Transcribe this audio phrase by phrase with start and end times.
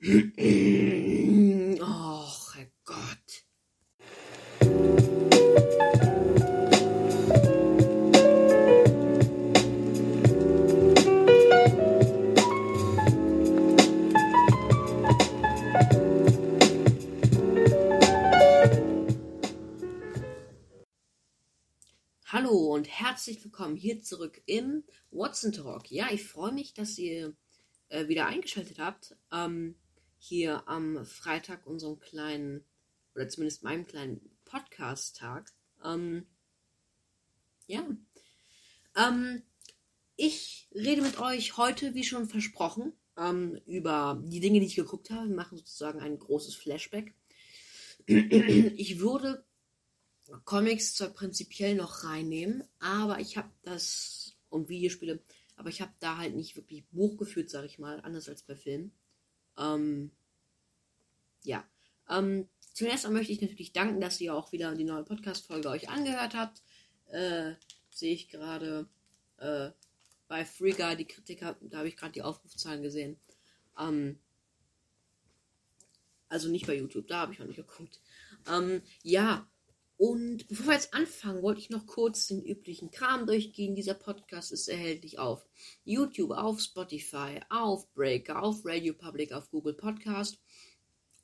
[0.00, 0.04] Och,
[2.54, 3.44] Herrgott.
[22.26, 25.90] Hallo und herzlich willkommen hier zurück im Watson Talk.
[25.90, 27.34] Ja, ich freue mich, dass ihr
[27.88, 29.16] äh, wieder eingeschaltet habt.
[29.32, 29.74] Ähm,
[30.18, 32.64] hier am Freitag, unserem kleinen,
[33.14, 35.52] oder zumindest meinem kleinen Podcast-Tag.
[35.84, 36.26] Ähm,
[37.66, 37.86] ja.
[38.96, 39.42] Ähm,
[40.16, 45.10] ich rede mit euch heute, wie schon versprochen, ähm, über die Dinge, die ich geguckt
[45.10, 45.28] habe.
[45.28, 47.14] Wir machen sozusagen ein großes Flashback.
[48.08, 49.44] Ich würde
[50.44, 55.20] Comics zwar prinzipiell noch reinnehmen, aber ich habe das und Videospiele,
[55.56, 58.56] aber ich habe da halt nicht wirklich Buch geführt, sag ich mal, anders als bei
[58.56, 58.92] Filmen.
[59.58, 60.10] Ähm,
[61.42, 61.64] ja.
[62.08, 65.88] Ähm, zuerst einmal möchte ich natürlich danken, dass ihr auch wieder die neue Podcast-Folge euch
[65.88, 66.62] angehört habt.
[67.06, 67.54] Äh,
[67.90, 68.88] Sehe ich gerade
[69.38, 69.70] äh,
[70.28, 73.18] bei Guy die Kritiker, da habe ich gerade die Aufrufzahlen gesehen.
[73.78, 74.20] Ähm,
[76.28, 78.00] also nicht bei YouTube, da habe ich noch nicht geguckt.
[78.46, 79.48] Ähm, ja,
[79.98, 83.74] und bevor wir jetzt anfangen, wollte ich noch kurz den üblichen Kram durchgehen.
[83.74, 85.44] Dieser Podcast ist erhältlich auf
[85.84, 90.38] YouTube, auf Spotify, auf Breaker, auf Radio Public, auf Google Podcast.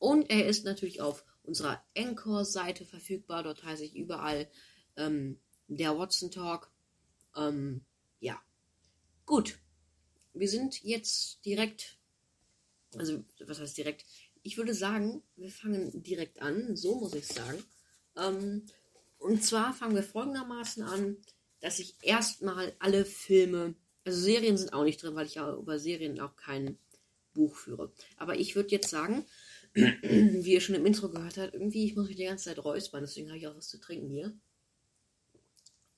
[0.00, 3.44] Und er ist natürlich auf unserer Anchor-Seite verfügbar.
[3.44, 4.50] Dort heiße ich überall
[4.96, 5.38] ähm,
[5.68, 6.72] der Watson Talk.
[7.36, 7.84] Ähm,
[8.18, 8.42] ja.
[9.24, 9.56] Gut.
[10.32, 12.00] Wir sind jetzt direkt.
[12.96, 14.04] Also, was heißt direkt?
[14.42, 16.74] Ich würde sagen, wir fangen direkt an.
[16.74, 17.62] So muss ich sagen.
[18.16, 18.66] Ähm,
[19.18, 21.16] und zwar fangen wir folgendermaßen an,
[21.60, 25.78] dass ich erstmal alle Filme, also Serien sind auch nicht drin, weil ich ja über
[25.78, 26.78] Serien auch kein
[27.32, 27.92] Buch führe.
[28.16, 29.26] Aber ich würde jetzt sagen,
[29.74, 33.02] wie ihr schon im Intro gehört habt, irgendwie, ich muss mich die ganze Zeit räuspern,
[33.02, 34.36] deswegen habe ich auch was zu trinken hier.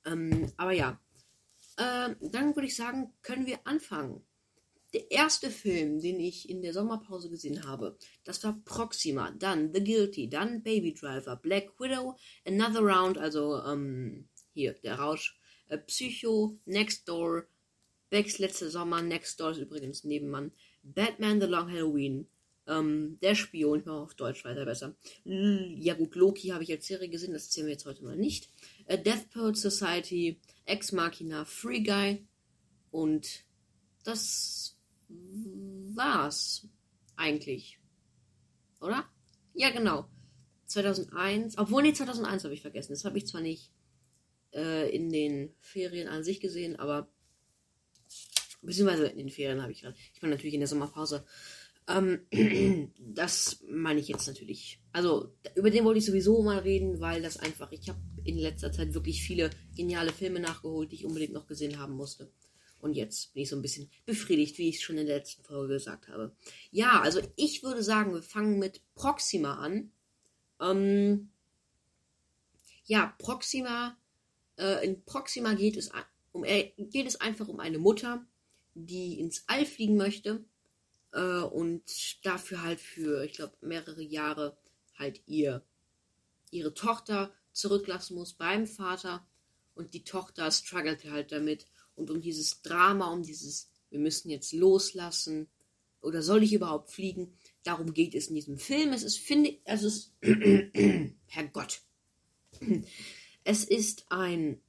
[0.04, 1.00] Ähm, aber ja,
[1.78, 4.25] ähm, dann würde ich sagen, können wir anfangen.
[4.92, 9.82] Der erste Film, den ich in der Sommerpause gesehen habe, das war Proxima, dann The
[9.82, 12.16] Guilty, dann Baby Driver, Black Widow,
[12.46, 15.38] Another Round, also ähm, hier, der Rausch,
[15.68, 17.46] äh, Psycho, Next Door,
[18.10, 20.52] Becks letzter Sommer, Next Door ist übrigens Nebenmann,
[20.82, 22.28] Batman The Long Halloween,
[22.68, 24.96] ähm, Der Spion, ich mache auf Deutsch weiter besser.
[25.24, 28.16] L ja gut, Loki habe ich als Serie gesehen, das zählen wir jetzt heute mal
[28.16, 28.48] nicht.
[28.86, 32.26] Äh, Death Poet Society, Ex Machina, Free Guy
[32.90, 33.44] und
[34.04, 34.75] das
[35.08, 36.68] war's
[37.16, 37.78] eigentlich.
[38.80, 39.04] Oder?
[39.54, 40.08] Ja, genau.
[40.66, 42.92] 2001, obwohl, nee, 2001 habe ich vergessen.
[42.92, 43.70] Das habe ich zwar nicht
[44.52, 47.08] äh, in den Ferien an sich gesehen, aber
[48.62, 49.96] beziehungsweise in den Ferien habe ich gerade.
[50.12, 51.24] Ich war natürlich in der Sommerpause.
[51.88, 52.26] Ähm,
[52.98, 54.80] das meine ich jetzt natürlich.
[54.92, 58.72] Also, über den wollte ich sowieso mal reden, weil das einfach, ich habe in letzter
[58.72, 62.30] Zeit wirklich viele geniale Filme nachgeholt, die ich unbedingt noch gesehen haben musste.
[62.80, 65.42] Und jetzt bin ich so ein bisschen befriedigt, wie ich es schon in der letzten
[65.42, 66.34] Folge gesagt habe.
[66.70, 69.90] Ja, also ich würde sagen, wir fangen mit Proxima an.
[70.60, 71.30] Ähm,
[72.84, 73.96] ja, Proxima,
[74.58, 75.90] äh, in Proxima geht es,
[76.32, 78.24] um, äh, geht es einfach um eine Mutter,
[78.74, 80.44] die ins All fliegen möchte
[81.12, 81.82] äh, und
[82.24, 84.56] dafür halt für, ich glaube, mehrere Jahre
[84.98, 85.64] halt ihr,
[86.50, 89.26] ihre Tochter zurücklassen muss beim Vater
[89.74, 91.66] und die Tochter struggelt halt damit
[91.96, 95.48] und um dieses Drama, um dieses, wir müssen jetzt loslassen
[96.00, 97.36] oder soll ich überhaupt fliegen?
[97.64, 98.92] Darum geht es in diesem Film.
[98.92, 101.80] Es ist, finde ich, also es ist, Herrgott.
[103.42, 104.60] Es ist ein,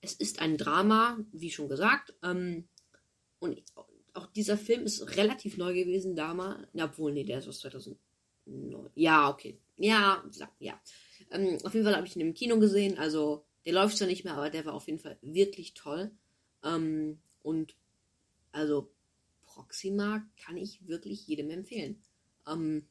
[0.00, 2.14] es ist ein Drama, wie schon gesagt.
[2.22, 2.68] Ähm,
[3.38, 3.62] und
[4.14, 6.66] auch dieser Film ist relativ neu gewesen damals.
[6.74, 7.98] Obwohl, nee, der ist aus 2009.
[8.94, 9.58] Ja, okay.
[9.76, 10.24] Ja,
[10.58, 10.80] ja.
[11.30, 12.98] Ähm, auf jeden Fall habe ich ihn im Kino gesehen.
[12.98, 16.10] Also, der läuft zwar nicht mehr, aber der war auf jeden Fall wirklich toll.
[16.64, 17.76] Ähm, und
[18.52, 18.92] also
[19.42, 22.02] Proxima kann ich wirklich jedem empfehlen.
[22.46, 22.86] Ähm,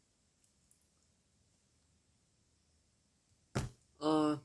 [4.01, 4.37] äh,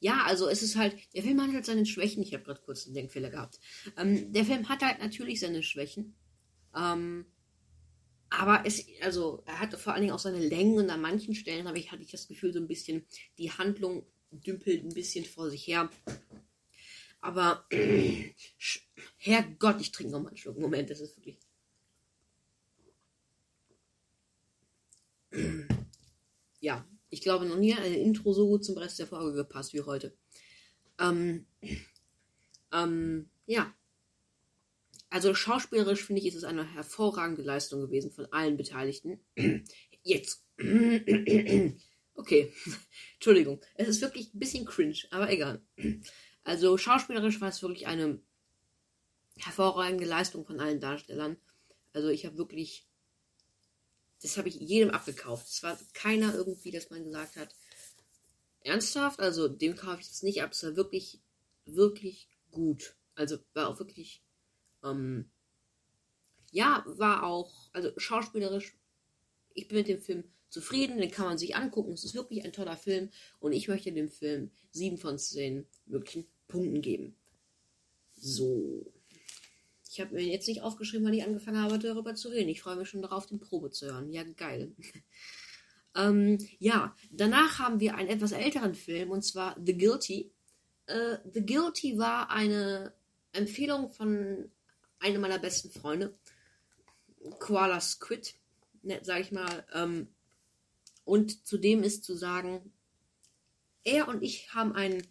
[0.00, 2.22] ja, also es ist halt, der Film hat halt seine Schwächen.
[2.22, 3.58] Ich habe gerade kurz einen Denkfehler gehabt.
[3.96, 6.14] Ähm, der Film hat halt natürlich seine Schwächen.
[6.74, 7.26] Ähm,
[8.28, 11.68] aber es, also, er hatte vor allen Dingen auch seine Längen und an manchen Stellen
[11.68, 13.06] habe ich, hatte ich das Gefühl, so ein bisschen,
[13.38, 15.90] die Handlung dümpelt ein bisschen vor sich her.
[17.26, 17.66] Aber
[19.16, 20.58] Herrgott, ich trinke noch mal einen Schluck.
[20.58, 21.40] Moment, das ist wirklich.
[26.60, 29.80] ja, ich glaube noch nie ein Intro so gut zum Rest der Folge gepasst wie
[29.80, 30.16] heute.
[31.00, 31.46] Ähm,
[32.72, 33.74] ähm, ja.
[35.10, 39.18] also schauspielerisch finde ich, ist es eine hervorragende Leistung gewesen von allen Beteiligten.
[40.04, 40.44] Jetzt.
[42.14, 42.52] okay.
[43.14, 43.60] Entschuldigung.
[43.74, 45.60] Es ist wirklich ein bisschen cringe, aber egal.
[46.46, 48.20] Also schauspielerisch war es wirklich eine
[49.36, 51.36] hervorragende Leistung von allen Darstellern.
[51.92, 52.86] Also ich habe wirklich,
[54.22, 55.48] das habe ich jedem abgekauft.
[55.48, 57.48] Es war keiner irgendwie, dass man gesagt hat,
[58.60, 60.52] ernsthaft, also dem kaufe ich das nicht ab.
[60.52, 61.20] Es war wirklich,
[61.64, 62.94] wirklich gut.
[63.16, 64.22] Also war auch wirklich,
[64.84, 65.28] ähm,
[66.52, 68.78] ja, war auch, also schauspielerisch,
[69.52, 71.94] ich bin mit dem Film zufrieden, den kann man sich angucken.
[71.94, 73.10] Es ist wirklich ein toller Film
[73.40, 77.14] und ich möchte dem Film 7 von 10 möglichen Punkten geben.
[78.14, 78.92] So.
[79.90, 82.50] Ich habe mir jetzt nicht aufgeschrieben, weil ich angefangen habe, darüber zu reden.
[82.50, 84.12] Ich freue mich schon darauf, den Probe zu hören.
[84.12, 84.72] Ja, geil.
[85.96, 90.30] ähm, ja, danach haben wir einen etwas älteren Film und zwar The Guilty.
[90.86, 92.92] Äh, The Guilty war eine
[93.32, 94.50] Empfehlung von
[94.98, 96.14] einem meiner besten Freunde.
[97.38, 98.34] Koala Squid,
[98.82, 99.66] ne, sag ich mal.
[99.74, 100.08] Ähm,
[101.04, 102.72] und zudem ist zu sagen,
[103.84, 105.02] er und ich haben einen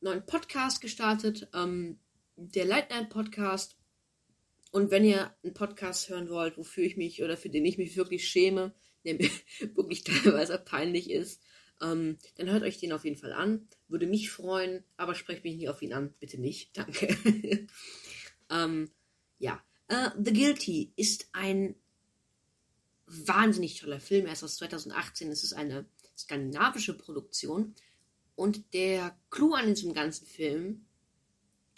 [0.00, 1.48] neuen Podcast gestartet.
[1.54, 1.98] Ähm,
[2.36, 3.76] der Late Night Podcast.
[4.72, 7.96] Und wenn ihr einen Podcast hören wollt, wofür ich mich oder für den ich mich
[7.96, 8.74] wirklich schäme,
[9.04, 9.30] der mir
[9.74, 11.42] wirklich teilweise peinlich ist,
[11.82, 13.68] ähm, dann hört euch den auf jeden Fall an.
[13.88, 16.14] Würde mich freuen, aber sprecht mich nicht auf ihn an.
[16.20, 16.76] Bitte nicht.
[16.76, 17.66] Danke.
[18.50, 18.90] ähm,
[19.38, 19.62] ja.
[19.92, 21.74] Uh, The Guilty ist ein
[23.06, 24.26] wahnsinnig toller Film.
[24.26, 25.30] Er ist aus 2018.
[25.30, 25.86] Es ist eine
[26.16, 27.74] skandinavische Produktion.
[28.40, 30.86] Und der Clou an diesem ganzen Film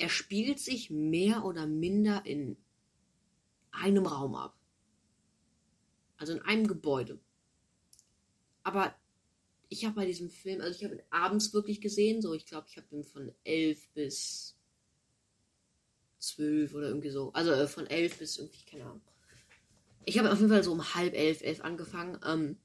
[0.03, 2.56] er spielt sich mehr oder minder in
[3.70, 4.59] einem Raum ab.
[6.17, 7.20] Also in einem Gebäude.
[8.64, 8.97] Aber
[9.69, 12.67] ich habe bei diesem Film, also ich habe ihn abends wirklich gesehen, so ich glaube,
[12.69, 14.56] ich habe ihn von elf bis
[16.19, 17.32] zwölf oder irgendwie so.
[17.32, 19.03] Also äh, von elf bis irgendwie, keine Ahnung.
[20.05, 22.19] Ich habe auf jeden Fall so um halb elf, elf angefangen.
[22.25, 22.58] Ähm,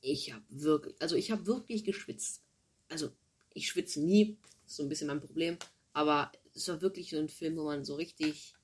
[0.00, 2.45] ich habe wirklich, also ich habe wirklich geschwitzt.
[2.88, 3.10] Also
[3.54, 5.58] ich schwitze nie, ist so ein bisschen mein Problem.
[5.92, 8.54] Aber es war wirklich so ein Film, wo man so richtig.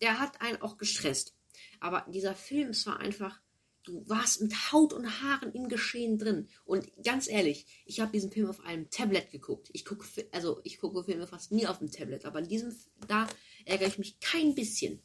[0.00, 1.34] Der hat einen auch gestresst.
[1.80, 3.40] Aber dieser Film, es war einfach.
[3.84, 6.48] Du warst mit Haut und Haaren im Geschehen drin.
[6.64, 9.70] Und ganz ehrlich, ich habe diesen Film auf einem Tablet geguckt.
[9.72, 12.72] Ich gucke, also ich gucke Filme fast nie auf dem Tablet, aber in diesem,
[13.08, 13.26] da
[13.64, 15.02] ärgere ich mich kein bisschen.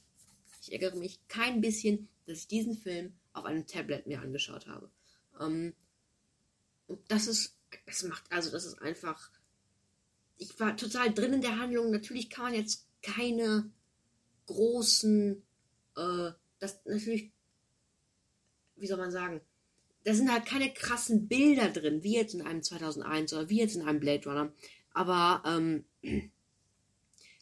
[0.62, 4.92] Ich ärgere mich kein bisschen, dass ich diesen Film auf einem Tablet mir angeschaut habe.
[5.40, 5.74] Ähm,
[7.08, 9.32] das ist, das macht, also das ist einfach
[10.38, 11.92] ich war total drin in der Handlung.
[11.92, 13.70] Natürlich kann man jetzt keine
[14.46, 15.44] großen,
[15.96, 17.32] äh, das natürlich,
[18.76, 19.42] wie soll man sagen,
[20.04, 23.76] da sind halt keine krassen Bilder drin, wie jetzt in einem 2001 oder wie jetzt
[23.76, 24.54] in einem Blade Runner.
[24.94, 25.86] Aber, ähm,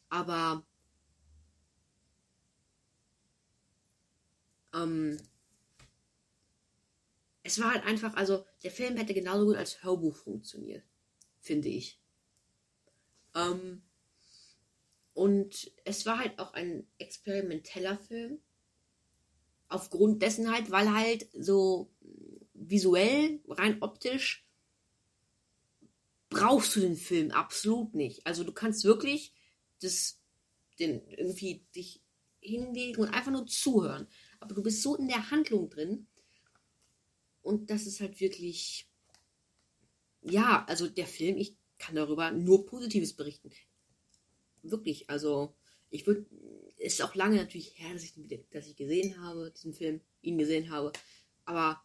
[0.09, 0.65] aber,
[4.73, 5.17] ähm,
[7.45, 10.83] es war halt einfach, also der Film hätte genauso gut als Hörbuch funktioniert,
[11.39, 12.01] finde ich.
[13.35, 13.83] Ähm,
[15.13, 18.39] und es war halt auch ein experimenteller Film.
[19.67, 21.93] Aufgrund dessen halt, weil halt so
[22.55, 24.43] visuell, rein optisch,
[26.29, 28.25] brauchst du den Film absolut nicht.
[28.25, 29.33] Also du kannst wirklich
[29.81, 30.19] das,
[30.79, 32.01] den irgendwie dich
[32.39, 34.07] hinlegen und einfach nur zuhören.
[34.39, 36.07] Aber du bist so in der Handlung drin.
[37.45, 38.89] Und das ist halt wirklich,
[40.23, 43.51] ja, also der Film, ich kann darüber nur Positives berichten.
[44.63, 45.55] Wirklich, also
[45.91, 46.25] ich würde,
[46.77, 48.15] ist auch lange natürlich her, dass ich,
[48.49, 50.91] dass ich gesehen habe, diesen Film, ihn gesehen habe,
[51.45, 51.83] aber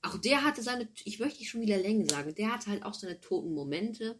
[0.00, 2.94] auch der hatte seine, ich möchte nicht schon wieder Längen sagen, der hatte halt auch
[2.94, 4.18] seine toten Momente,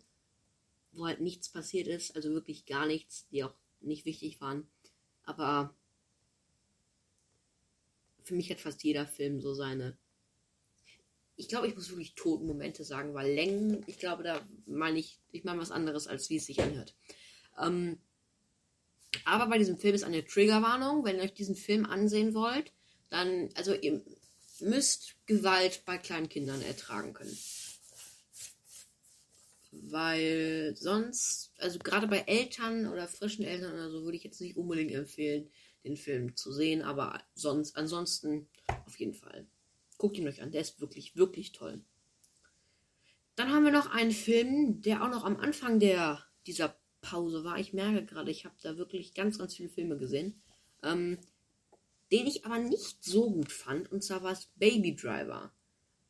[0.93, 4.71] wo halt nichts passiert ist, also wirklich gar nichts, die auch nicht wichtig waren,
[5.23, 5.75] aber
[8.23, 9.97] für mich hat fast jeder Film so seine
[11.41, 15.43] ich glaube, ich muss wirklich Totenmomente sagen, weil Längen, ich glaube, da meine ich, ich
[15.43, 16.95] meine was anderes, als wie es sich anhört.
[17.59, 17.99] Ähm,
[19.25, 21.03] aber bei diesem Film ist eine Triggerwarnung.
[21.05, 22.73] Wenn ihr euch diesen Film ansehen wollt,
[23.09, 24.03] dann, also ihr
[24.61, 27.37] müsst Gewalt bei kleinen Kindern ertragen können.
[29.73, 34.59] Weil sonst, also gerade bei Eltern oder frischen Eltern oder so, würde ich jetzt nicht
[34.59, 35.51] unbedingt empfehlen,
[35.85, 38.47] den Film zu sehen, aber sonst, ansonsten
[38.87, 39.47] auf jeden Fall.
[40.01, 41.85] Guckt ihn euch an, der ist wirklich, wirklich toll.
[43.37, 47.59] Dann haben wir noch einen Film, der auch noch am Anfang der, dieser Pause war.
[47.59, 50.41] Ich merke gerade, ich habe da wirklich ganz, ganz viele Filme gesehen.
[50.83, 51.19] Ähm,
[52.11, 53.93] den ich aber nicht so gut fand.
[53.93, 55.53] Und zwar war es Baby Driver.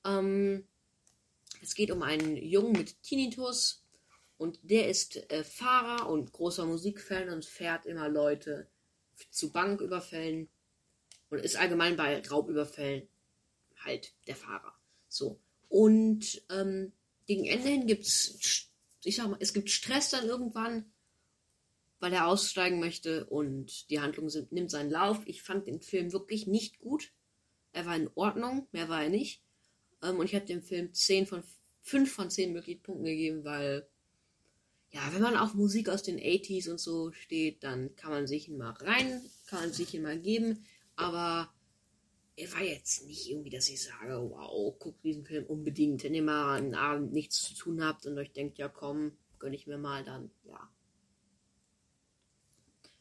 [0.04, 0.68] Ähm,
[1.60, 3.82] es geht um einen Jungen mit Tinnitus
[4.38, 8.68] Und der ist äh, Fahrer und großer Musikfan und fährt immer Leute
[9.32, 10.48] zu Banküberfällen
[11.28, 13.09] und ist allgemein bei Raubüberfällen
[13.84, 14.74] halt der Fahrer.
[15.08, 15.40] So.
[15.68, 16.92] Und ähm,
[17.26, 18.68] gegen Ende hin gibt's,
[19.04, 20.90] ich sag mal, es gibt Stress dann irgendwann,
[22.00, 25.20] weil er aussteigen möchte und die Handlung sind, nimmt seinen Lauf.
[25.26, 27.12] Ich fand den Film wirklich nicht gut.
[27.72, 29.42] Er war in Ordnung, mehr war er nicht.
[30.02, 31.42] Ähm, und ich habe dem Film 10 von
[31.82, 33.86] 5 von 10 möglichen Punkten gegeben, weil
[34.92, 38.48] ja, wenn man auf Musik aus den 80s und so steht, dann kann man sich
[38.48, 40.64] ihn mal rein, kann man sich ihn mal geben,
[40.96, 41.52] aber
[42.40, 46.22] er war jetzt nicht irgendwie, dass ich sage, wow, guckt diesen Film unbedingt, wenn ihr
[46.22, 49.76] mal einen Abend nichts zu tun habt und euch denkt, ja komm, gönn ich mir
[49.76, 50.70] mal, dann ja.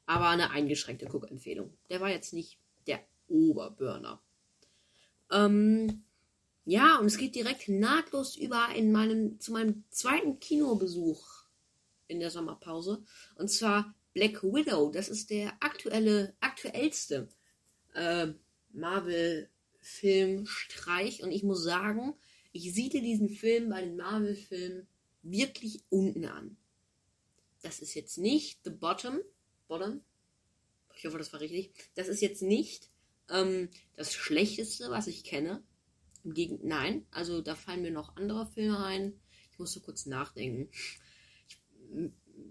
[0.06, 1.78] Aber eine eingeschränkte Guckempfehlung.
[1.90, 4.22] Der war jetzt nicht der Oberburner.
[5.32, 6.04] Ähm,
[6.66, 11.46] ja, und es geht direkt nahtlos über in meinen, zu meinem zweiten Kinobesuch
[12.08, 13.04] in der Sommerpause.
[13.36, 14.92] Und zwar Black Widow.
[14.92, 17.30] Das ist der aktuelle, aktuellste
[17.94, 18.34] äh,
[18.74, 21.24] Marvel-Film-Streich.
[21.24, 22.16] Und ich muss sagen,
[22.52, 24.88] ich siedle diesen Film bei den Marvel-Filmen
[25.22, 26.58] wirklich unten an.
[27.62, 29.20] Das ist jetzt nicht The Bottom.
[29.68, 30.02] Bottom.
[30.96, 31.74] Ich hoffe, das war richtig.
[31.96, 32.90] Das ist jetzt nicht
[33.30, 35.64] ähm, das Schlechteste, was ich kenne.
[36.24, 37.06] Im Gegenteil, nein.
[37.12, 39.20] Also da fallen mir noch andere Filme ein.
[39.52, 40.70] Ich musste kurz nachdenken.
[40.72, 41.00] Ich,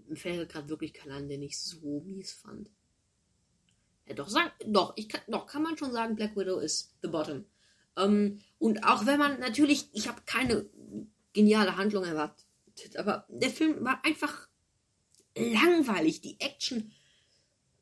[0.07, 2.69] mir fällt gerade wirklich kein an, den ich so mies fand.
[4.15, 7.45] Doch, sag, doch, ich kann, doch, kann man schon sagen, Black Widow ist The Bottom.
[7.97, 10.65] Ähm, und auch wenn man natürlich, ich habe keine
[11.33, 12.45] geniale Handlung erwartet,
[12.97, 14.47] aber der Film war einfach
[15.35, 16.21] langweilig.
[16.21, 16.91] Die Action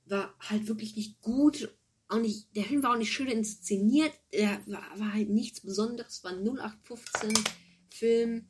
[0.06, 1.74] war halt wirklich nicht gut.
[2.10, 4.14] Auch nicht, der Film war auch nicht schön inszeniert.
[4.32, 6.24] Er war, war halt nichts Besonderes.
[6.24, 7.34] War ein 0815
[7.90, 8.48] Film.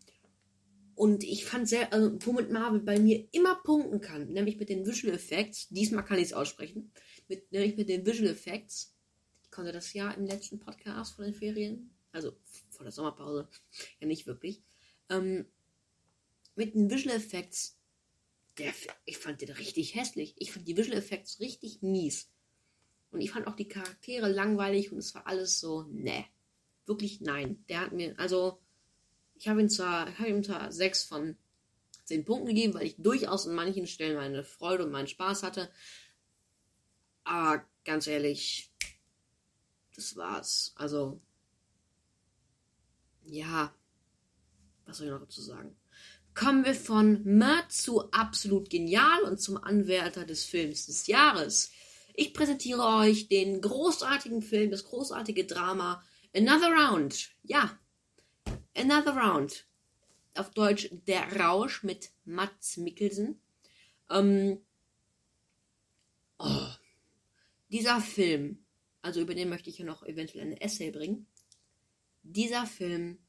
[0.95, 4.85] Und ich fand sehr, also, womit Marvel bei mir immer punkten kann, nämlich mit den
[4.85, 5.67] Visual Effects.
[5.69, 6.91] Diesmal kann ich es aussprechen
[7.29, 8.95] mit, nämlich mit den Visual Effects.
[9.43, 12.33] Ich konnte das ja im letzten Podcast vor den Ferien, also
[12.69, 13.49] vor der Sommerpause,
[13.99, 14.61] ja nicht wirklich.
[15.09, 15.45] Ähm,
[16.55, 17.77] mit den Visual Effects,
[18.57, 18.73] der,
[19.05, 20.33] ich fand den richtig hässlich.
[20.37, 22.29] Ich fand die Visual Effects richtig mies.
[23.11, 26.25] Und ich fand auch die Charaktere langweilig und es war alles so, ne.
[26.85, 27.63] Wirklich nein.
[27.69, 28.59] Der hat mir, also,
[29.35, 31.37] ich habe ihm zwar, ich habe ihm zwar sechs von
[32.05, 35.69] zehn Punkten gegeben, weil ich durchaus in manchen Stellen meine Freude und meinen Spaß hatte.
[37.27, 38.71] Aber ganz ehrlich,
[39.93, 40.71] das war's.
[40.75, 41.19] Also,
[43.25, 43.73] ja,
[44.85, 45.75] was soll ich noch dazu sagen?
[46.33, 51.71] Kommen wir von Mörd zu absolut genial und zum Anwärter des Films des Jahres.
[52.13, 56.01] Ich präsentiere euch den großartigen Film, das großartige Drama
[56.33, 57.31] Another Round.
[57.43, 57.77] Ja,
[58.73, 59.67] Another Round.
[60.35, 63.41] Auf Deutsch Der Rausch mit Mats Mikkelsen.
[64.09, 64.61] Ähm,
[66.37, 66.67] oh,
[67.69, 68.65] dieser Film,
[69.01, 71.27] also über den möchte ich ja noch eventuell eine Essay bringen,
[72.23, 73.19] dieser Film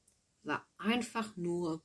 [0.43, 1.83] war einfach nur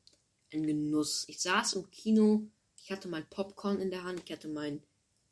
[0.51, 1.25] ein Genuss.
[1.27, 4.81] Ich saß im Kino, ich hatte mein Popcorn in der Hand, ich hatte mein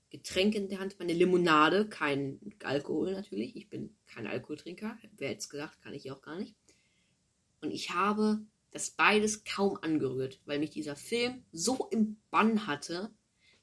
[0.10, 3.56] Getränk in der Hand, meine Limonade, kein Alkohol natürlich.
[3.56, 4.98] Ich bin kein Alkoholtrinker.
[5.18, 6.56] Wer jetzt gesagt, kann ich auch gar nicht.
[7.62, 13.14] Und ich habe das beides kaum angerührt, weil mich dieser Film so im Bann hatte,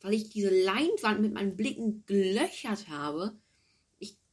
[0.00, 3.36] weil ich diese Leinwand mit meinen Blicken gelöchert habe,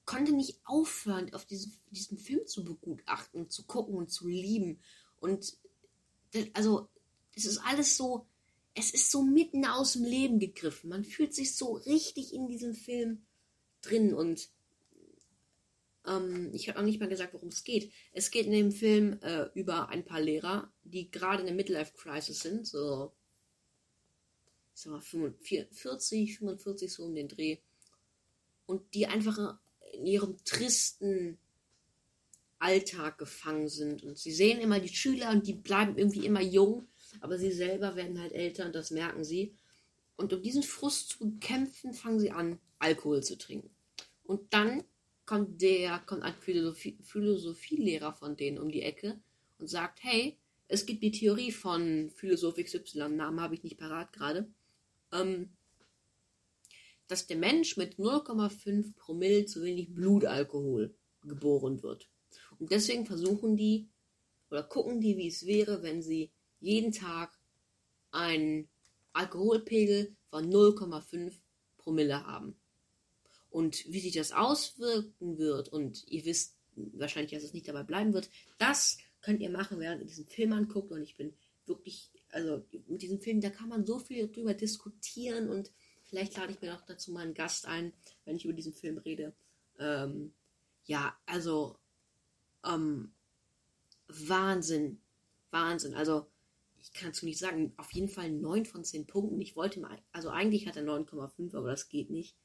[0.06, 4.80] konnte nicht aufhören, auf diesen, diesen Film zu begutachten, zu gucken und zu lieben.
[5.18, 5.58] Und
[6.32, 6.90] das, also,
[7.36, 8.28] es ist alles so,
[8.76, 10.90] es ist so mitten aus dem Leben gegriffen.
[10.90, 13.26] Man fühlt sich so richtig in diesem Film
[13.82, 14.50] drin und
[16.06, 17.92] ähm, ich habe auch nicht mal gesagt, worum es geht.
[18.12, 22.40] Es geht in dem Film äh, über ein paar Lehrer, die gerade in der Midlife-Crisis
[22.40, 23.14] sind, so
[24.76, 27.60] ich sag mal 45, 45 so um den Dreh
[28.66, 29.58] und die einfach
[29.94, 31.38] in ihrem tristen
[32.60, 34.04] Alltag gefangen sind.
[34.04, 36.88] Und sie sehen immer die Schüler und die bleiben irgendwie immer jung,
[37.20, 39.56] aber sie selber werden halt älter und das merken sie.
[40.16, 43.70] Und um diesen Frust zu bekämpfen, fangen sie an, Alkohol zu trinken.
[44.24, 44.84] Und dann
[45.26, 49.20] kommt der, kommt ein Philosophie, Philosophielehrer von denen um die Ecke
[49.58, 50.38] und sagt, hey,
[50.68, 54.48] es gibt die Theorie von Philosoph XY, Namen habe ich nicht parat gerade.
[55.12, 55.50] Ähm,
[57.08, 60.94] dass der Mensch mit 0,5 Promille zu wenig Blutalkohol
[61.24, 62.10] geboren wird.
[62.60, 63.90] Und deswegen versuchen die
[64.50, 67.38] oder gucken die, wie es wäre, wenn sie jeden Tag
[68.12, 68.70] einen
[69.14, 71.34] Alkoholpegel von 0,5
[71.78, 72.56] Promille haben.
[73.50, 78.14] Und wie sich das auswirken wird, und ihr wisst wahrscheinlich, dass es nicht dabei bleiben
[78.14, 80.92] wird, das könnt ihr machen, während ihr diesen Film anguckt.
[80.92, 81.34] Und ich bin
[81.66, 85.72] wirklich also mit diesem Film, da kann man so viel drüber diskutieren und
[86.06, 87.94] vielleicht lade ich mir auch dazu mal einen Gast ein,
[88.26, 89.34] wenn ich über diesen Film rede.
[89.80, 90.34] Ähm,
[90.86, 91.78] ja, also
[92.64, 93.12] ähm,
[94.08, 95.00] Wahnsinn,
[95.52, 95.96] Wahnsinn.
[95.96, 96.28] Also
[96.80, 99.42] ich kann es nicht sagen, auf jeden Fall 9 von 10 Punkten.
[99.42, 102.36] Ich wollte mal, also eigentlich hat er 9,5, aber das geht nicht.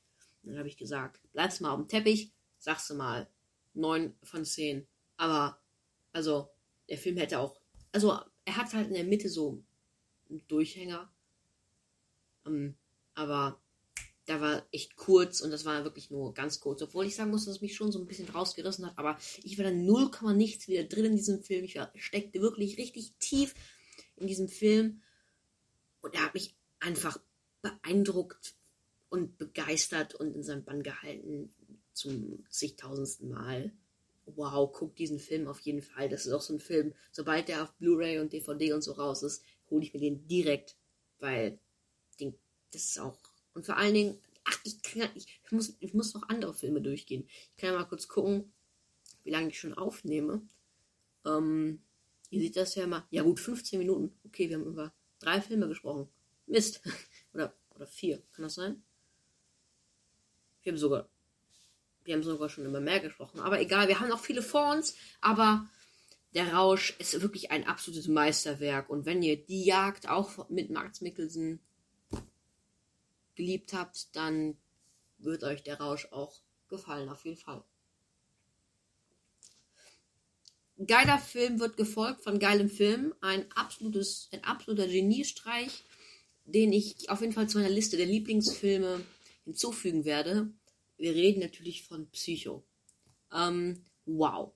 [0.43, 3.29] Dann habe ich gesagt, bleibst mal auf dem Teppich, sagst du mal
[3.75, 4.87] 9 von 10.
[5.17, 5.61] Aber,
[6.13, 6.49] also,
[6.89, 7.61] der Film hätte auch,
[7.93, 9.63] also, er hat halt in der Mitte so
[10.31, 11.13] einen Durchhänger.
[12.47, 12.75] Ähm,
[13.15, 13.61] aber
[14.27, 16.83] da war echt kurz und das war wirklich nur ganz kurz.
[16.83, 18.97] Obwohl ich sagen muss, dass es mich schon so ein bisschen rausgerissen hat.
[18.97, 21.65] Aber ich war dann 0, nichts wieder drin in diesem Film.
[21.65, 23.55] Ich war, steckte wirklich richtig tief
[24.17, 25.03] in diesem Film.
[26.01, 27.19] Und er hat mich einfach
[27.61, 28.55] beeindruckt
[29.09, 31.53] und begeistert und in seinem Bann gehalten
[31.93, 33.73] zum zigtausendsten Mal.
[34.27, 36.09] Wow, guck diesen Film auf jeden Fall.
[36.09, 36.95] Das ist auch so ein Film.
[37.11, 40.77] Sobald der auf Blu-ray und DVD und so raus ist, hole ich mir den direkt,
[41.19, 41.59] weil
[42.73, 43.19] das ist auch.
[43.55, 46.81] Und vor allen Dingen, ach, ich, kann, ich, ich, muss, ich muss noch andere Filme
[46.81, 47.27] durchgehen.
[47.29, 48.53] Ich kann ja mal kurz gucken,
[49.25, 50.43] wie lange ich schon aufnehme.
[51.25, 51.83] Ähm,
[52.31, 53.07] ihr seht das ja mal.
[53.11, 54.19] Ja, gut, 15 Minuten.
[54.25, 56.09] Okay, wir haben über drei Filme gesprochen.
[56.47, 56.81] Mist.
[57.35, 58.23] oder, oder vier.
[58.33, 58.83] Kann das sein?
[60.63, 61.09] Wir haben sogar,
[62.05, 63.41] wir haben sogar schon immer mehr gesprochen.
[63.41, 64.95] Aber egal, wir haben noch viele vor uns.
[65.21, 65.69] Aber
[66.35, 68.89] der Rausch ist wirklich ein absolutes Meisterwerk.
[68.89, 71.61] Und wenn ihr die Jagd auch mit Max Mikkelsen
[73.41, 74.59] geliebt habt, dann
[75.17, 77.65] wird euch der Rausch auch gefallen, auf jeden Fall.
[80.87, 83.15] Geiler Film wird gefolgt von geilem Film.
[83.21, 85.85] Ein absolutes, ein absoluter Geniestreich,
[86.45, 89.05] den ich auf jeden Fall zu meiner Liste der Lieblingsfilme
[89.45, 90.51] hinzufügen werde.
[90.97, 92.63] Wir reden natürlich von Psycho.
[93.33, 94.53] Ähm, wow.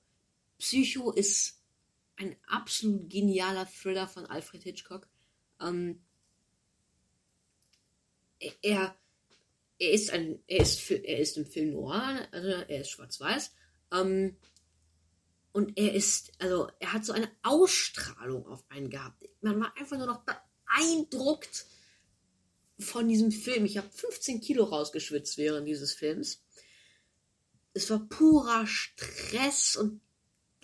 [0.59, 1.63] Psycho ist
[2.17, 5.09] ein absolut genialer Thriller von Alfred Hitchcock.
[5.61, 6.01] Ähm,
[8.63, 8.97] er,
[9.79, 13.53] er ist ein, er ist, er ist im Film noir, also er ist schwarz-weiß.
[13.93, 14.37] Ähm,
[15.53, 19.23] und er ist, also er hat so eine Ausstrahlung auf einen gehabt.
[19.41, 21.67] Man war einfach nur noch beeindruckt
[22.81, 23.65] von diesem Film.
[23.65, 26.43] Ich habe 15 Kilo rausgeschwitzt während dieses Films.
[27.73, 30.01] Es war purer Stress und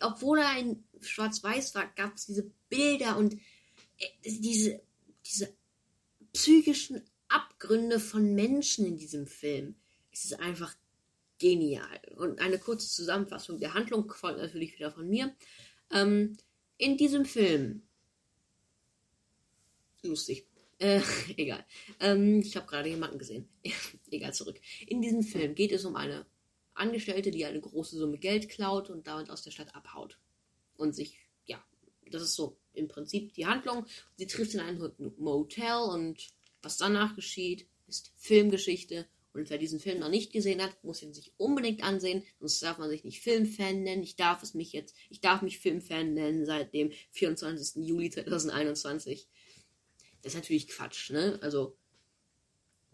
[0.00, 3.34] obwohl er ein Schwarz-Weiß war, gab es diese Bilder und
[3.98, 4.82] äh, diese,
[5.24, 5.54] diese
[6.32, 7.02] psychischen
[7.60, 9.74] Abgründe von Menschen in diesem Film.
[10.10, 10.74] Es ist einfach
[11.38, 12.00] genial.
[12.16, 15.34] Und eine kurze Zusammenfassung der Handlung folgt natürlich wieder von mir.
[15.92, 16.38] Ähm,
[16.78, 17.82] in diesem Film.
[20.02, 20.46] Lustig.
[20.78, 21.02] Äh,
[21.36, 21.64] egal.
[22.00, 23.46] Ähm, ich habe gerade jemanden gesehen.
[24.10, 24.58] egal, zurück.
[24.86, 26.24] In diesem Film geht es um eine
[26.72, 30.18] Angestellte, die eine große Summe Geld klaut und damit aus der Stadt abhaut.
[30.78, 31.62] Und sich, ja,
[32.10, 33.84] das ist so im Prinzip die Handlung.
[34.16, 34.80] Sie trifft in ein
[35.18, 39.06] Motel und was danach geschieht, ist Filmgeschichte.
[39.32, 42.78] Und wer diesen Film noch nicht gesehen hat, muss ihn sich unbedingt ansehen, sonst darf
[42.78, 44.02] man sich nicht Filmfan nennen.
[44.02, 47.86] Ich darf es mich jetzt, ich darf mich Filmfan nennen seit dem 24.
[47.86, 49.28] Juli 2021.
[50.22, 51.38] Das ist natürlich Quatsch, ne?
[51.42, 51.76] Also,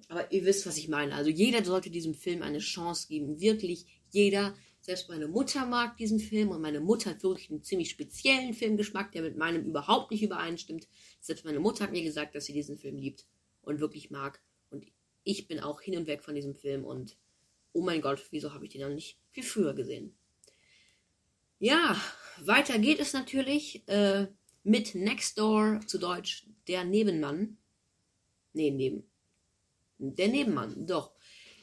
[0.08, 1.14] aber ihr wisst, was ich meine.
[1.14, 3.40] Also jeder sollte diesem Film eine Chance geben.
[3.40, 4.54] Wirklich jeder.
[4.80, 9.10] Selbst meine Mutter mag diesen Film und meine Mutter hat wirklich einen ziemlich speziellen Filmgeschmack,
[9.10, 10.86] der mit meinem überhaupt nicht übereinstimmt.
[11.20, 13.24] Selbst meine Mutter hat mir gesagt, dass sie diesen Film liebt
[13.66, 14.40] und wirklich mag.
[14.70, 14.86] Und
[15.24, 17.18] ich bin auch hin und weg von diesem Film und
[17.72, 20.16] oh mein Gott, wieso habe ich den noch nicht viel früher gesehen?
[21.58, 22.00] Ja,
[22.38, 24.28] weiter geht es natürlich äh,
[24.62, 27.58] mit Next Door, zu Deutsch der Nebenmann.
[28.52, 29.04] Nee, neben.
[29.98, 31.12] Der Nebenmann, doch.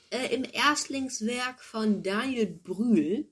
[0.09, 3.27] Äh, Im Erstlingswerk von Daniel Brühl,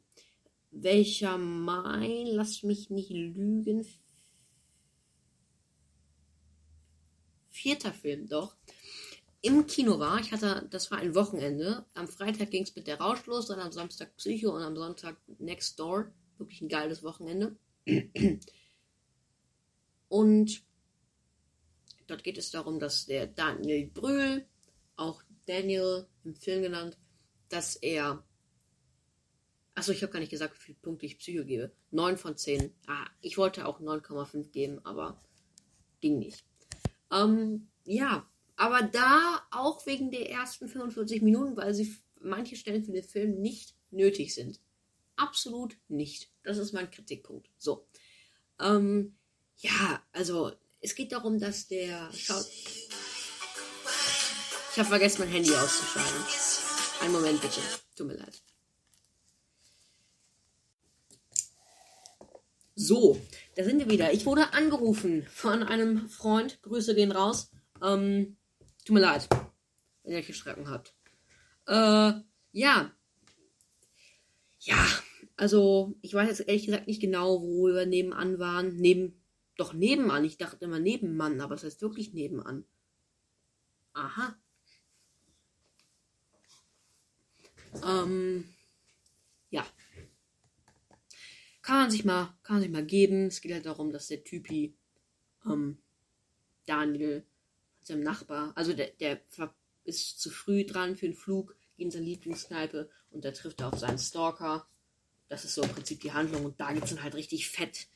[0.71, 3.85] welcher mein, lass mich nicht lügen,
[7.61, 8.55] vierter Film, doch,
[9.41, 10.19] im Kino war.
[10.19, 11.85] Ich hatte, das war ein Wochenende.
[11.93, 15.17] Am Freitag ging es mit der Rausch los, dann am Samstag Psycho und am Sonntag
[15.39, 16.11] Next Door.
[16.37, 17.55] Wirklich ein geiles Wochenende.
[20.09, 20.63] Und
[22.07, 24.45] dort geht es darum, dass der Daniel Brühl,
[24.95, 26.97] auch Daniel im Film genannt,
[27.49, 28.23] dass er.
[29.73, 31.71] Achso, ich habe gar nicht gesagt, wie viele Punkte ich Psycho gebe.
[31.91, 32.75] 9 von 10.
[32.87, 35.19] Ah, ich wollte auch 9,5 geben, aber
[36.01, 36.43] ging nicht.
[37.11, 42.91] Ähm, ja, aber da auch wegen der ersten 45 Minuten, weil sie manche Stellen für
[42.91, 44.59] den Film nicht nötig sind.
[45.15, 46.29] Absolut nicht.
[46.43, 47.49] Das ist mein Kritikpunkt.
[47.57, 47.87] So.
[48.59, 49.15] Ähm,
[49.57, 52.47] ja, also es geht darum, dass der Schaut.
[54.73, 56.23] Ich habe vergessen, mein Handy auszuschalten.
[57.01, 57.59] Einen Moment bitte.
[57.95, 58.41] Tut mir leid.
[62.81, 63.21] So,
[63.55, 64.11] da sind wir wieder.
[64.11, 66.59] Ich wurde angerufen von einem Freund.
[66.63, 67.51] Grüße gehen raus.
[67.79, 68.37] Ähm,
[68.85, 69.29] tut mir leid,
[70.01, 70.95] wenn ihr euch erschrecken habt.
[71.67, 72.13] Äh,
[72.53, 72.91] ja.
[74.61, 74.87] Ja,
[75.35, 78.75] also ich weiß jetzt ehrlich gesagt nicht genau, wo wir nebenan waren.
[78.77, 79.21] Neben,
[79.57, 80.25] doch nebenan.
[80.25, 82.65] Ich dachte immer Nebenmann, aber es heißt wirklich nebenan.
[83.93, 84.35] Aha.
[87.85, 88.51] Ähm,
[89.51, 89.67] ja.
[91.81, 93.25] Kann man sich mal, kann man sich mal geben.
[93.25, 94.75] Es geht halt darum, dass der Typi,
[95.47, 95.79] ähm,
[96.67, 97.25] Daniel,
[97.81, 99.19] seinem Nachbar, also der, der
[99.83, 103.73] ist zu früh dran für den Flug, geht in seine Lieblingskneipe und da trifft er
[103.73, 104.67] auf seinen Stalker.
[105.27, 107.87] Das ist so im Prinzip die Handlung und da gibt es dann halt richtig fett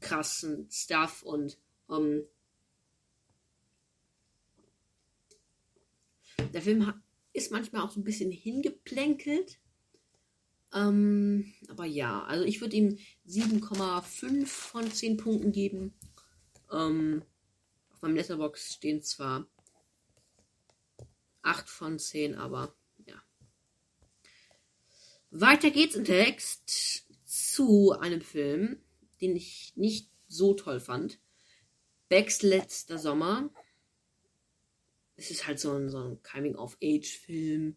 [0.00, 1.56] krassen Stuff und
[1.88, 2.24] ähm,
[6.52, 7.00] der Film
[7.32, 9.59] ist manchmal auch so ein bisschen hingeplänkelt.
[10.72, 15.94] Ähm, aber ja, also ich würde ihm 7,5 von 10 Punkten geben.
[16.70, 17.22] Ähm,
[17.92, 19.46] auf meinem Letterbox stehen zwar
[21.42, 23.20] 8 von 10, aber ja.
[25.30, 28.80] Weiter geht's im Text zu einem Film,
[29.20, 31.18] den ich nicht so toll fand.
[32.08, 33.50] Becks letzter Sommer.
[35.16, 37.76] Es ist halt so ein, so ein Coming-of-Age-Film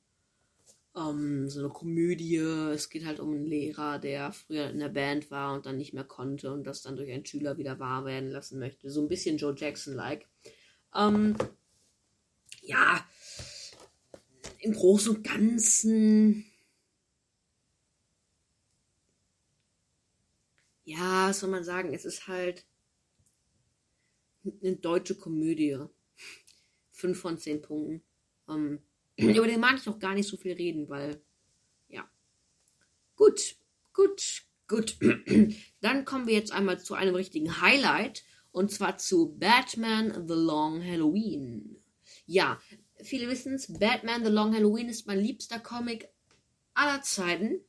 [0.95, 2.37] ähm, so eine Komödie.
[2.37, 5.93] Es geht halt um einen Lehrer, der früher in der Band war und dann nicht
[5.93, 8.89] mehr konnte und das dann durch einen Schüler wieder wahr werden lassen möchte.
[8.89, 10.27] So ein bisschen Joe Jackson-like.
[10.95, 11.35] Ähm,
[12.61, 13.05] ja,
[14.59, 16.45] im Großen und Ganzen.
[20.85, 21.93] Ja, was soll man sagen?
[21.93, 22.65] Es ist halt
[24.61, 25.77] eine deutsche Komödie.
[26.91, 28.03] Fünf von zehn Punkten.
[28.47, 28.81] Ähm,
[29.15, 31.21] über den mag ich auch gar nicht so viel reden, weil,
[31.87, 32.09] ja.
[33.15, 33.55] Gut,
[33.93, 34.97] gut, gut.
[35.81, 38.23] Dann kommen wir jetzt einmal zu einem richtigen Highlight.
[38.51, 41.83] Und zwar zu Batman The Long Halloween.
[42.27, 42.59] Ja,
[43.01, 46.09] viele wissen es, Batman The Long Halloween ist mein liebster Comic
[46.75, 47.61] aller Zeiten.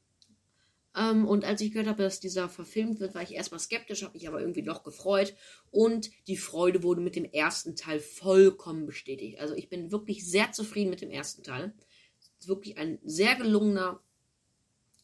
[0.97, 4.15] Ähm, und als ich gehört habe, dass dieser verfilmt wird, war ich erstmal skeptisch, habe
[4.15, 5.35] mich aber irgendwie doch gefreut.
[5.71, 9.41] Und die Freude wurde mit dem ersten Teil vollkommen bestätigt.
[9.41, 11.75] Also ich bin wirklich sehr zufrieden mit dem ersten Teil.
[12.21, 14.01] Es ist wirklich ein sehr gelungener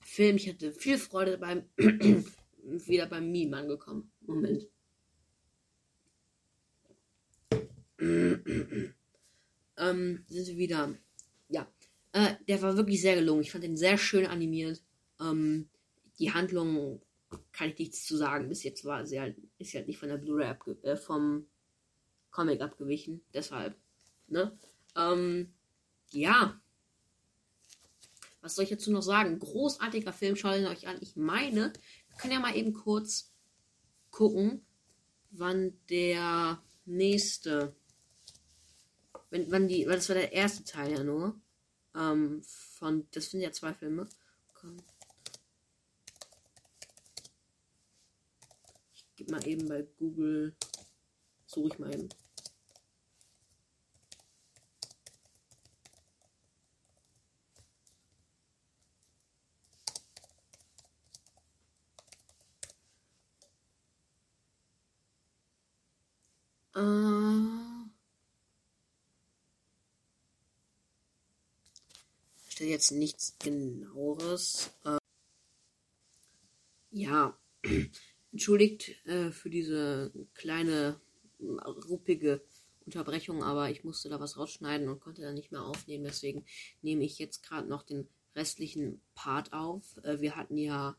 [0.03, 0.37] Film.
[0.37, 1.65] Ich hatte viel Freude beim
[2.63, 4.13] wieder beim Meme angekommen.
[4.21, 4.69] Moment.
[8.01, 8.95] ähm,
[10.29, 10.95] sind wir wieder.
[11.49, 11.67] Ja.
[12.13, 13.43] Äh, der war wirklich sehr gelungen.
[13.43, 14.85] Ich fand den sehr schön animiert.
[15.21, 15.69] Ähm,
[16.21, 17.01] die Handlung
[17.53, 18.49] kann ich nichts zu sagen.
[18.49, 21.47] Bis jetzt war sie halt, ist halt nicht von der Blu-ray äh, vom
[22.31, 23.23] Comic abgewichen.
[23.33, 23.77] Deshalb.
[24.29, 24.57] Ne?
[24.97, 25.53] Ähm,
[26.13, 26.61] ja.
[28.43, 29.39] Was soll ich dazu noch sagen?
[29.39, 30.99] Großartiger Film, schaut ihn euch an.
[31.01, 31.73] Ich meine,
[32.09, 33.33] wir können ja mal eben kurz
[34.11, 34.65] gucken,
[35.31, 37.75] wann der nächste.
[39.31, 41.41] Wenn, wann die, weil das war der erste Teil ja nur.
[41.95, 44.09] Ähm, von, das sind ja zwei Filme.
[44.55, 44.83] Kommt
[49.31, 50.55] mal eben bei Google,
[51.47, 52.09] suche ich mal eben.
[66.75, 67.41] Äh,
[72.49, 74.71] steht jetzt nichts genaueres.
[74.85, 74.99] Äh,
[76.91, 77.37] ja,
[78.33, 81.01] Entschuldigt äh, für diese kleine,
[81.41, 82.43] ruppige
[82.85, 86.05] Unterbrechung, aber ich musste da was rausschneiden und konnte da nicht mehr aufnehmen.
[86.05, 86.45] Deswegen
[86.83, 89.97] nehme ich jetzt gerade noch den restlichen Part auf.
[90.03, 90.97] Äh, wir hatten ja.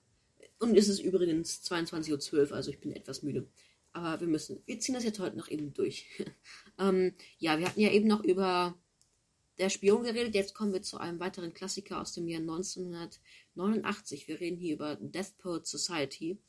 [0.60, 3.48] Und es ist übrigens 22.12 Uhr, also ich bin etwas müde.
[3.94, 4.62] Aber wir müssen.
[4.66, 6.06] Wir ziehen das jetzt heute noch eben durch.
[6.80, 8.78] ähm, ja, wir hatten ja eben noch über
[9.58, 10.34] der Spion geredet.
[10.34, 14.28] Jetzt kommen wir zu einem weiteren Klassiker aus dem Jahr 1989.
[14.28, 16.40] Wir reden hier über Death Poet Society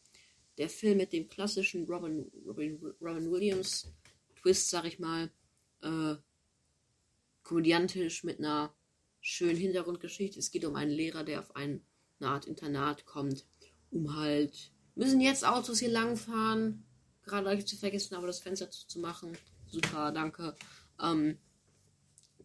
[0.58, 3.92] der Film mit dem klassischen Robin, Robin, Robin Williams
[4.40, 5.30] Twist, sag ich mal,
[5.82, 6.16] äh,
[7.42, 8.74] komödiantisch mit einer
[9.20, 10.38] schönen Hintergrundgeschichte.
[10.38, 11.84] Es geht um einen Lehrer, der auf ein,
[12.20, 13.46] eine Art Internat kommt,
[13.90, 16.84] um halt, müssen jetzt Autos hier langfahren,
[17.24, 19.36] gerade euch zu vergessen, aber das Fenster zu, machen.
[19.66, 20.54] Super, danke.
[21.00, 21.38] Ähm,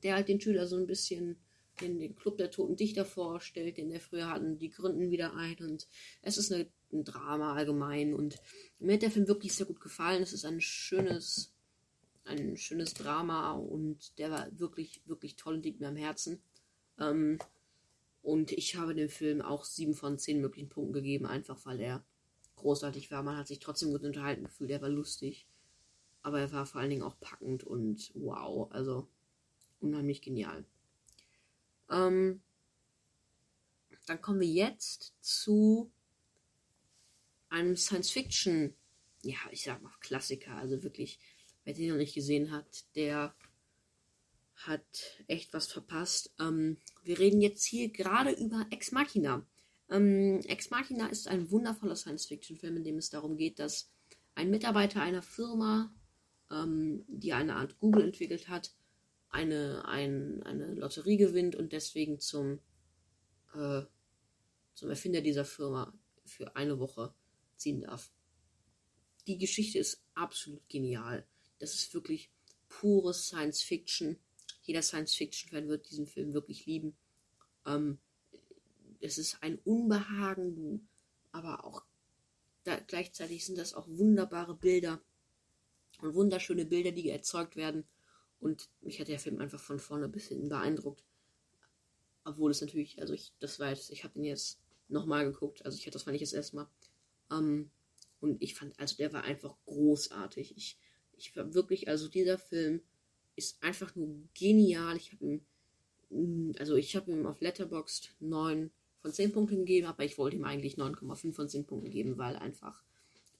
[0.04, 1.38] der halt den Schüler so ein bisschen
[1.82, 5.58] den, den Club der Toten Dichter vorstellt, den er früher hatten, die gründen wieder ein
[5.60, 5.88] und
[6.22, 8.14] es ist eine ein Drama allgemein.
[8.14, 8.38] Und
[8.80, 10.24] mir hat der Film wirklich sehr gut gefallen.
[10.24, 11.54] Es ist ein schönes,
[12.26, 16.42] ein schönes Drama und der war wirklich, wirklich toll und liegt mir am Herzen.
[17.00, 17.40] Ähm,
[18.22, 22.04] und ich habe dem Film auch sieben von zehn möglichen Punkten gegeben, einfach weil er
[22.58, 23.24] großartig war.
[23.24, 24.70] Man hat sich trotzdem gut unterhalten gefühlt.
[24.70, 25.48] Der war lustig.
[26.24, 28.70] Aber er war vor allen Dingen auch packend und wow.
[28.72, 29.08] Also
[29.80, 30.66] unheimlich genial.
[31.90, 32.42] Ähm,
[34.08, 35.92] dann kommen wir jetzt zu
[37.50, 38.74] einem Science-Fiction,
[39.24, 40.56] ja, ich sag mal Klassiker.
[40.56, 41.20] Also wirklich,
[41.64, 43.36] wer den noch nicht gesehen hat, der
[44.56, 44.84] hat
[45.28, 46.34] echt was verpasst.
[46.40, 49.46] Ähm, wir reden jetzt hier gerade über Ex Machina.
[49.90, 53.92] Ähm, Ex Machina ist ein wundervoller Science-Fiction-Film, in dem es darum geht, dass
[54.36, 55.94] ein Mitarbeiter einer Firma,
[56.52, 58.72] ähm, die eine Art Google entwickelt hat,
[59.30, 62.60] eine, ein, eine Lotterie gewinnt und deswegen zum,
[63.54, 63.82] äh,
[64.74, 65.94] zum Erfinder dieser Firma
[66.26, 67.14] für eine Woche
[67.58, 68.12] ziehen darf.
[69.28, 71.26] Die Geschichte ist absolut genial.
[71.60, 72.30] Das ist wirklich
[72.70, 74.18] pure Science Fiction.
[74.64, 76.96] Jeder Science Fiction-Fan wird diesen Film wirklich lieben.
[77.66, 78.00] Ähm,
[79.00, 80.88] es ist ein Unbehagen,
[81.32, 81.84] aber auch
[82.64, 85.02] da, gleichzeitig sind das auch wunderbare Bilder
[86.02, 87.86] und wunderschöne Bilder, die erzeugt werden.
[88.40, 91.04] Und mich hat der Film einfach von vorne bis hinten beeindruckt.
[92.24, 95.78] Obwohl es natürlich, also ich, das war jetzt, ich habe ihn jetzt nochmal geguckt, also
[95.78, 96.68] ich hatte das fand ich jetzt erstmal.
[97.32, 97.72] Ähm,
[98.20, 100.56] und ich fand, also der war einfach großartig.
[100.58, 100.78] Ich,
[101.18, 102.82] ich war wirklich, also dieser Film
[103.36, 104.98] ist einfach nur genial.
[104.98, 105.42] Ich habe ihm,
[106.10, 110.38] mm, also ich habe ihm auf Letterboxd 9 von 10 Punkten gegeben, aber ich wollte
[110.38, 112.84] ihm eigentlich 9,5 von 10 Punkten geben, weil einfach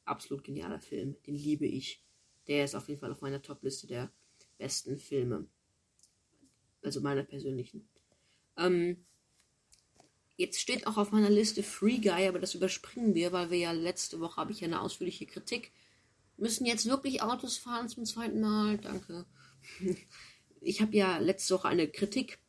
[0.06, 1.16] absolut genialer Film.
[1.26, 2.04] Den liebe ich.
[2.48, 4.12] Der ist auf jeden Fall auf meiner Top-Liste der
[4.58, 5.48] besten Filme.
[6.82, 7.90] Also meiner persönlichen.
[8.56, 9.06] Ähm,
[10.38, 13.72] jetzt steht auch auf meiner Liste Free Guy, aber das überspringen wir, weil wir ja
[13.72, 15.72] letzte Woche habe ich ja eine ausführliche Kritik.
[16.38, 18.78] Müssen jetzt wirklich Autos fahren zum zweiten Mal?
[18.78, 19.26] Danke.
[20.60, 22.40] Ich habe ja letzte Woche eine Kritik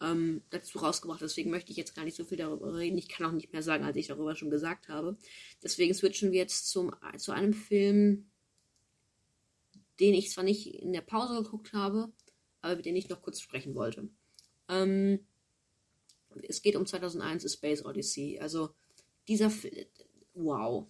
[0.00, 2.96] ähm, dazu rausgebracht, deswegen möchte ich jetzt gar nicht so viel darüber reden.
[2.96, 5.18] Ich kann auch nicht mehr sagen, als ich darüber schon gesagt habe.
[5.62, 8.30] Deswegen switchen wir jetzt zum, zu einem Film,
[10.00, 12.10] den ich zwar nicht in der Pause geguckt habe,
[12.62, 14.08] aber über den ich noch kurz sprechen wollte.
[14.68, 15.20] Ähm,
[16.48, 18.38] es geht um 2001 A Space Odyssey.
[18.40, 18.74] Also
[19.28, 19.52] dieser
[20.34, 20.86] wow.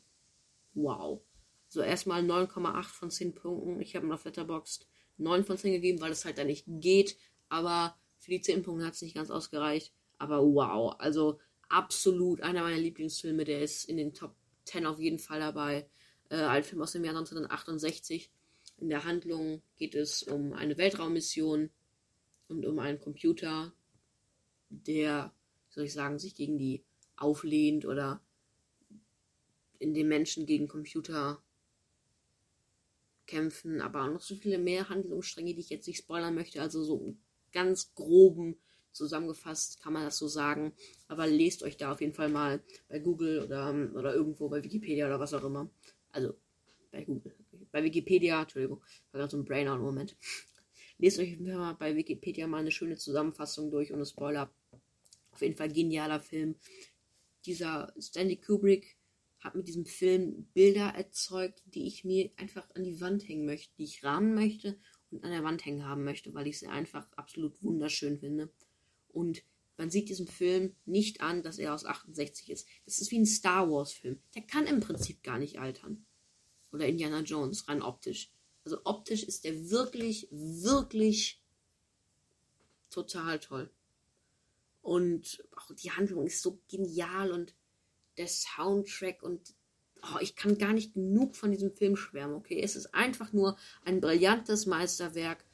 [0.74, 1.22] Wow.
[1.68, 3.81] So erstmal 9,8 von 10 Punkten.
[3.81, 4.87] Ich habe ihm auf Letterboxd
[5.18, 7.16] 9 von 10 gegeben, weil es halt da nicht geht.
[7.48, 9.92] Aber für die 10 Punkte hat es nicht ganz ausgereicht.
[10.18, 10.94] Aber wow.
[10.98, 13.44] Also absolut einer meiner Lieblingsfilme.
[13.44, 15.88] Der ist in den Top 10 auf jeden Fall dabei.
[16.29, 18.31] Äh, ein Film aus dem Jahr 1968.
[18.79, 21.70] In der Handlung geht es um eine Weltraummission
[22.48, 23.72] und um einen Computer,
[24.70, 25.33] der,
[25.68, 26.83] soll ich sagen, sich gegen die
[27.16, 28.22] auflehnt oder
[29.78, 31.42] in dem Menschen gegen Computer
[33.26, 36.61] kämpfen, aber noch so viele mehr Handlungsstränge, die ich jetzt nicht spoilern möchte.
[36.61, 37.14] Also so
[37.52, 38.56] ganz groben
[38.92, 40.72] zusammengefasst kann man das so sagen.
[41.09, 45.06] Aber lest euch da auf jeden Fall mal bei Google oder, oder irgendwo bei Wikipedia
[45.06, 45.70] oder was auch immer.
[46.11, 46.35] Also
[46.90, 47.35] bei Google
[47.70, 48.80] bei Wikipedia, Entschuldigung,
[49.12, 50.16] war gerade so ein Brainer im Moment.
[50.98, 54.50] Lest euch mal bei Wikipedia mal eine schöne Zusammenfassung durch ohne Spoiler.
[55.40, 56.57] Auf jeden Fall genialer Film.
[57.46, 58.98] Dieser Stanley Kubrick
[59.38, 63.74] hat mit diesem Film Bilder erzeugt, die ich mir einfach an die Wand hängen möchte,
[63.79, 64.79] die ich rahmen möchte
[65.11, 68.53] und an der Wand hängen haben möchte, weil ich sie einfach absolut wunderschön finde.
[69.09, 69.42] Und
[69.79, 72.68] man sieht diesem Film nicht an, dass er aus 68 ist.
[72.85, 74.20] Das ist wie ein Star Wars Film.
[74.35, 76.05] Der kann im Prinzip gar nicht altern
[76.70, 78.31] oder Indiana Jones, rein optisch.
[78.64, 81.42] Also optisch ist der wirklich, wirklich
[82.90, 83.70] total toll.
[84.83, 87.55] Und auch die Handlung ist so genial und
[88.16, 89.55] der Soundtrack und
[90.03, 92.61] oh, ich kann gar nicht genug von diesem Film schwärmen, okay?
[92.62, 95.45] Es ist einfach nur ein brillantes Meisterwerk.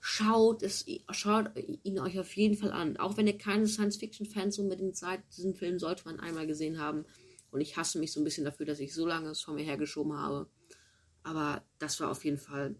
[0.00, 1.52] Schaut es, schaut
[1.84, 2.96] ihn euch auf jeden Fall an.
[2.96, 7.04] Auch wenn ihr keine Science-Fiction-Fans unbedingt seid, diesen Film sollte man einmal gesehen haben.
[7.50, 9.62] Und ich hasse mich so ein bisschen dafür, dass ich so lange es vor mir
[9.62, 10.48] hergeschoben habe.
[11.22, 12.74] Aber das war auf jeden Fall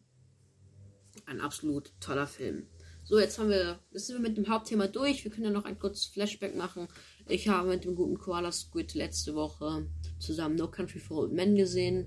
[1.27, 2.67] ein absolut toller Film.
[3.05, 5.25] So, jetzt haben wir, jetzt sind wir mit dem Hauptthema durch.
[5.25, 6.87] Wir können ja noch ein kurzes Flashback machen.
[7.29, 9.89] Ich habe mit dem guten Koala Squid letzte Woche
[10.19, 12.07] zusammen No Country for Old Men gesehen.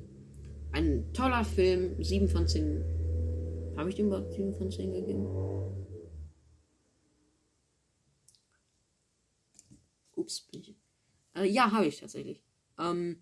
[0.72, 2.84] Ein toller Film, 7 von 10.
[3.78, 5.26] Habe ich dem überhaupt 7 von 10 gegeben?
[10.16, 10.76] Ups, bin ich.
[11.36, 12.42] Äh, ja, habe ich tatsächlich.
[12.80, 13.22] Ähm,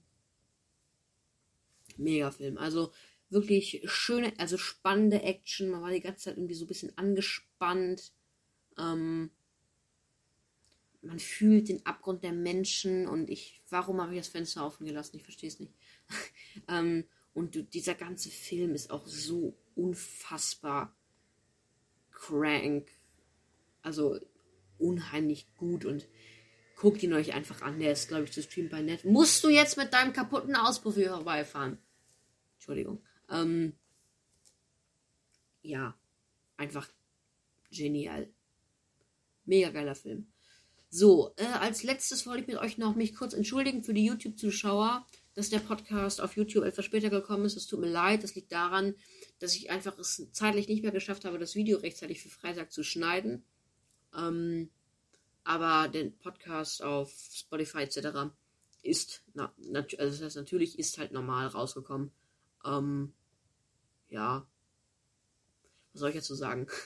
[1.97, 2.57] mega Film.
[2.57, 2.91] Also
[3.33, 5.69] wirklich schöne, also spannende Action.
[5.69, 8.13] Man war die ganze Zeit irgendwie so ein bisschen angespannt.
[8.77, 9.31] Ähm,
[11.01, 15.17] man fühlt den Abgrund der Menschen und ich, warum habe ich das Fenster offen gelassen?
[15.17, 15.73] Ich verstehe es nicht.
[16.67, 20.95] ähm, und dieser ganze Film ist auch so unfassbar
[22.11, 22.89] crank.
[23.81, 24.19] Also
[24.77, 26.07] unheimlich gut und
[26.75, 27.79] guckt ihn euch einfach an.
[27.79, 29.03] Der ist, glaube ich, zu streamen bei Net.
[29.03, 31.77] Musst du jetzt mit deinem kaputten Auspuff hier vorbeifahren?
[32.55, 33.01] Entschuldigung.
[33.33, 33.73] Ähm,
[35.63, 35.97] ja,
[36.57, 36.87] einfach
[37.71, 38.29] genial.
[39.45, 40.27] Mega geiler Film.
[40.89, 45.07] So, äh, als letztes wollte ich mit euch noch mich kurz entschuldigen für die YouTube-Zuschauer,
[45.33, 47.57] dass der Podcast auf YouTube etwas später gekommen ist.
[47.57, 48.23] Es tut mir leid.
[48.23, 48.93] Das liegt daran,
[49.39, 52.83] dass ich einfach es zeitlich nicht mehr geschafft habe, das Video rechtzeitig für Freitag zu
[52.83, 53.43] schneiden.
[54.15, 54.69] Ähm,
[55.43, 58.31] aber der Podcast auf Spotify etc.
[58.83, 62.11] ist, na, also das heißt, natürlich ist halt normal rausgekommen.
[62.63, 63.13] Ähm,
[64.13, 64.47] ja,
[65.91, 66.67] was soll ich dazu sagen?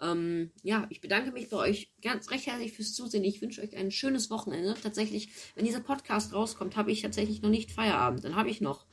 [0.00, 3.22] Ähm, ja, ich bedanke mich bei euch ganz recht herzlich fürs Zusehen.
[3.22, 4.74] Ich wünsche euch ein schönes Wochenende.
[4.74, 8.24] Tatsächlich, wenn dieser Podcast rauskommt, habe ich tatsächlich noch nicht Feierabend.
[8.24, 8.84] Dann habe ich noch,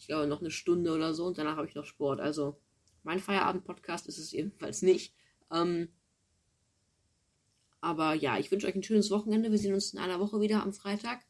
[0.00, 2.18] ich glaube, noch eine Stunde oder so und danach habe ich noch Sport.
[2.18, 2.58] Also,
[3.04, 5.14] mein Feierabend-Podcast ist es ebenfalls nicht.
[5.52, 5.90] Ähm,
[7.80, 9.52] aber ja, ich wünsche euch ein schönes Wochenende.
[9.52, 11.20] Wir sehen uns in einer Woche wieder am Freitag.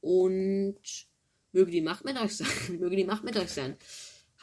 [0.00, 0.80] Und
[1.52, 2.48] möge die Macht mit euch sein.
[2.78, 3.76] möge die Macht mit euch sein.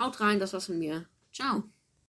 [0.01, 1.05] Haut rein, das war's von mir.
[1.31, 1.63] Ciao.